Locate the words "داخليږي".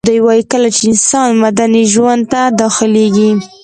2.59-3.31